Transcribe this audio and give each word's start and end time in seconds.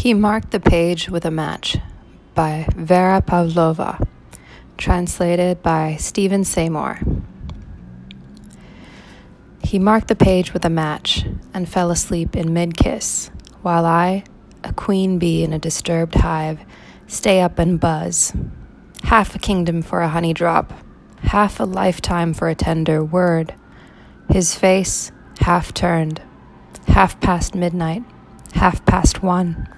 He 0.00 0.14
marked 0.14 0.50
the 0.50 0.60
page 0.60 1.10
with 1.10 1.26
a 1.26 1.30
match 1.30 1.76
by 2.34 2.66
Vera 2.74 3.20
Pavlova, 3.20 4.02
translated 4.78 5.62
by 5.62 5.96
Steven 5.96 6.42
Seymour. 6.42 7.00
He 9.62 9.78
marked 9.78 10.08
the 10.08 10.16
page 10.16 10.54
with 10.54 10.64
a 10.64 10.70
match 10.70 11.26
and 11.52 11.68
fell 11.68 11.90
asleep 11.90 12.34
in 12.34 12.54
mid 12.54 12.78
kiss, 12.78 13.30
while 13.60 13.84
I, 13.84 14.24
a 14.64 14.72
queen 14.72 15.18
bee 15.18 15.44
in 15.44 15.52
a 15.52 15.58
disturbed 15.58 16.14
hive, 16.14 16.60
stay 17.06 17.42
up 17.42 17.58
and 17.58 17.78
buzz. 17.78 18.32
Half 19.02 19.34
a 19.34 19.38
kingdom 19.38 19.82
for 19.82 20.00
a 20.00 20.08
honey 20.08 20.32
drop, 20.32 20.72
half 21.24 21.60
a 21.60 21.64
lifetime 21.64 22.32
for 22.32 22.48
a 22.48 22.54
tender 22.54 23.04
word. 23.04 23.52
His 24.30 24.54
face 24.54 25.12
half 25.40 25.74
turned, 25.74 26.22
half 26.86 27.20
past 27.20 27.54
midnight, 27.54 28.02
half 28.54 28.82
past 28.86 29.22
one. 29.22 29.68